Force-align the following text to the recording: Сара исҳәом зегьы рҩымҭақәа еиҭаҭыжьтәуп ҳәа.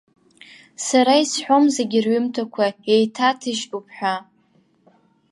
Сара 0.85 1.13
исҳәом 1.23 1.65
зегьы 1.75 1.99
рҩымҭақәа 2.05 2.65
еиҭаҭыжьтәуп 2.93 3.85
ҳәа. 3.95 4.15